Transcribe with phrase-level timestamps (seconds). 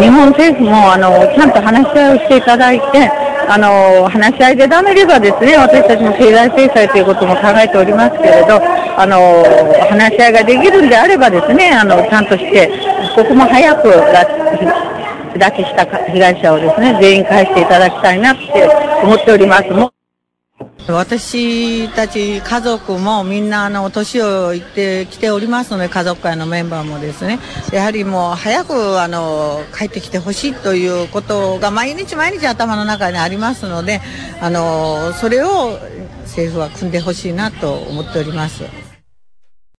[0.00, 3.10] 日本政府もあのちゃんと話し合いをしていただいて、
[3.48, 8.60] あの話し合いでダメればですね、私たちも経済制裁ということも考えておりますけれど、
[8.96, 9.44] あの
[9.88, 12.70] 話し合いができるんであればですね、あのちゃんとして、
[13.04, 14.26] 一刻も早く拉
[15.34, 18.68] 拉致した被害者をですね、全員返していただきたいなって
[19.02, 20.01] 思っております。
[20.88, 27.38] 私たち家族もみんなあの年をいってきておりますので家族会のメンバーもですね
[27.72, 34.00] やはりもう早くあの帰ってきてほしいということが毎日毎日頭の中にありますので
[34.40, 35.78] あのそれを
[36.24, 38.91] 政府は組んでほしいなと思っております。